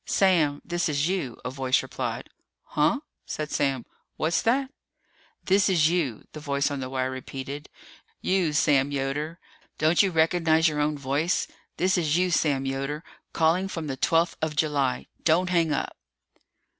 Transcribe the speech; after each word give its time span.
"Sam, 0.03 0.63
this 0.65 0.89
is 0.89 1.07
you," 1.07 1.37
a 1.45 1.51
voice 1.51 1.83
replied. 1.83 2.27
"Huh?" 2.63 3.01
said 3.27 3.51
Sam. 3.51 3.85
"What's 4.17 4.41
that?" 4.41 4.71
"This 5.43 5.69
is 5.69 5.89
you," 5.89 6.23
the 6.31 6.39
voice 6.39 6.71
on 6.71 6.79
the 6.79 6.89
wire 6.89 7.11
repeated. 7.11 7.69
"You, 8.19 8.51
Sam 8.51 8.89
Yoder. 8.89 9.37
Don't 9.77 10.01
you 10.01 10.09
recognize 10.09 10.67
your 10.67 10.79
own 10.79 10.97
voice? 10.97 11.47
This 11.77 11.99
is 11.99 12.17
you, 12.17 12.31
Sam 12.31 12.65
Yoder, 12.65 13.03
calling 13.31 13.67
from 13.67 13.85
the 13.85 13.95
twelfth 13.95 14.37
of 14.41 14.55
July. 14.55 15.05
Don't 15.23 15.51
hang 15.51 15.71
up!" 15.71 15.95